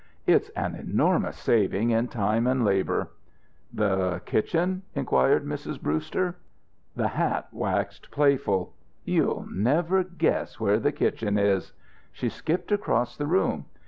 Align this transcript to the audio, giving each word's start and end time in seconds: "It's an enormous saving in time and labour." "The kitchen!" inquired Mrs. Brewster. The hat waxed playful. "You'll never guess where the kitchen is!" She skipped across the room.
"It's 0.25 0.49
an 0.55 0.73
enormous 0.73 1.37
saving 1.37 1.91
in 1.91 2.07
time 2.07 2.47
and 2.47 2.65
labour." 2.65 3.09
"The 3.71 4.19
kitchen!" 4.25 4.81
inquired 4.95 5.45
Mrs. 5.45 5.79
Brewster. 5.79 6.37
The 6.95 7.09
hat 7.09 7.49
waxed 7.51 8.09
playful. 8.09 8.73
"You'll 9.05 9.45
never 9.51 10.03
guess 10.03 10.59
where 10.59 10.79
the 10.79 10.91
kitchen 10.91 11.37
is!" 11.37 11.73
She 12.11 12.29
skipped 12.29 12.71
across 12.71 13.15
the 13.15 13.27
room. 13.27 13.65